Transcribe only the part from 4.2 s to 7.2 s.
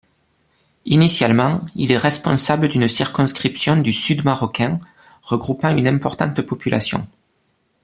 marocain, regroupant une importante population.